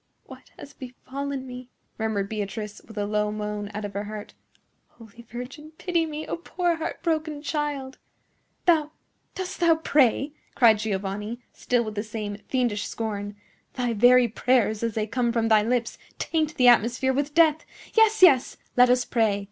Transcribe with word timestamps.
"What 0.25 0.49
has 0.57 0.73
befallen 0.73 1.45
me?" 1.45 1.69
murmured 1.99 2.27
Beatrice, 2.27 2.81
with 2.87 2.97
a 2.97 3.05
low 3.05 3.31
moan 3.31 3.69
out 3.71 3.85
of 3.85 3.93
her 3.93 4.05
heart. 4.05 4.33
"Holy 4.87 5.21
Virgin, 5.31 5.73
pity 5.77 6.07
me, 6.07 6.25
a 6.25 6.35
poor 6.35 6.77
heart 6.77 7.03
broken 7.03 7.43
child!" 7.43 7.99
"Thou,—dost 8.65 9.59
thou 9.59 9.75
pray?" 9.75 10.31
cried 10.55 10.79
Giovanni, 10.79 11.43
still 11.53 11.83
with 11.83 11.93
the 11.93 12.01
same 12.01 12.37
fiendish 12.47 12.87
scorn. 12.87 13.35
"Thy 13.75 13.93
very 13.93 14.27
prayers, 14.27 14.81
as 14.81 14.95
they 14.95 15.05
come 15.05 15.31
from 15.31 15.49
thy 15.49 15.61
lips, 15.61 15.99
taint 16.17 16.55
the 16.55 16.67
atmosphere 16.67 17.13
with 17.13 17.35
death. 17.35 17.63
Yes, 17.93 18.23
yes; 18.23 18.57
let 18.75 18.89
us 18.89 19.05
pray! 19.05 19.39